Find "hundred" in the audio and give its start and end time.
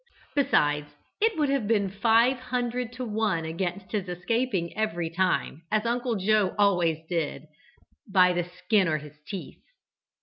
2.39-2.91